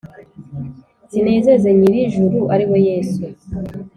Zinezeze 1.11 1.69
Nyirijuru 1.79 2.39
ariwe 2.53 2.77
yesu. 2.87 3.21